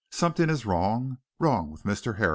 [0.09, 2.17] Something is wrong wrong with Mr.
[2.17, 2.29] Herapath."